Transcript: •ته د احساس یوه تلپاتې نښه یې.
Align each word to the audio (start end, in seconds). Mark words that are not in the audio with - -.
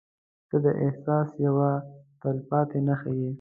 •ته 0.49 0.57
د 0.63 0.67
احساس 0.85 1.29
یوه 1.45 1.69
تلپاتې 2.21 2.79
نښه 2.87 3.11
یې. 3.19 3.29